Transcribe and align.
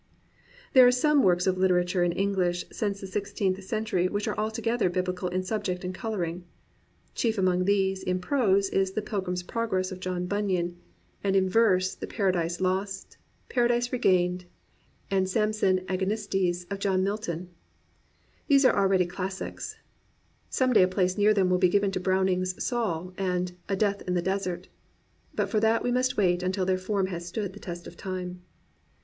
There 0.73 0.87
are 0.87 0.91
some 0.91 1.21
works 1.21 1.45
of 1.45 1.59
literature 1.59 2.03
in 2.03 2.11
English 2.11 2.65
since 2.71 2.99
the 2.99 3.05
sixteenth 3.05 3.63
century 3.63 4.07
which 4.07 4.27
are 4.27 4.35
altogether 4.35 4.89
BibUcal 4.89 5.31
in 5.31 5.43
subject 5.43 5.83
and 5.83 5.93
colouring. 5.93 6.43
Chief 7.13 7.37
among 7.37 7.65
these 7.65 8.01
in 8.01 8.17
prose 8.19 8.67
is 8.69 8.93
The 8.93 9.03
Pilgrim^s 9.03 9.45
Progress 9.45 9.91
of 9.91 9.99
John 9.99 10.25
Bunyan, 10.25 10.75
and 11.23 11.35
28 11.35 11.37
THE 11.37 11.37
BOOK 11.37 11.37
OF 11.37 11.37
BOOKS 11.37 11.37
in 11.45 11.49
verse, 11.51 11.95
the 11.97 12.07
Paradise 12.07 12.59
Lost, 12.61 13.17
Paradise 13.47 13.89
Regained^ 13.89 14.45
and 15.11 15.29
Samson 15.29 15.81
Agonistes 15.87 16.65
of 16.71 16.79
John 16.79 17.03
Milton. 17.03 17.49
These 18.47 18.65
are 18.65 18.75
al 18.75 18.87
ready 18.87 19.05
classics. 19.05 19.75
Some 20.49 20.73
day 20.73 20.81
a 20.81 20.87
place 20.87 21.15
near 21.15 21.35
them 21.35 21.47
will 21.51 21.59
be 21.59 21.69
given 21.69 21.91
to 21.91 21.99
Browning's 21.99 22.55
Saul 22.63 23.13
and 23.19 23.51
A 23.69 23.77
Deaih 23.77 24.01
in 24.07 24.15
the 24.15 24.23
Desert; 24.23 24.67
but 25.35 25.47
for 25.47 25.59
that 25.59 25.83
we 25.83 25.91
must 25.91 26.17
wait 26.17 26.41
until 26.41 26.65
their 26.65 26.79
form 26.79 27.05
has 27.05 27.27
stood 27.27 27.53
the 27.53 27.59
test 27.59 27.85
of 27.85 27.95
time. 27.95 28.41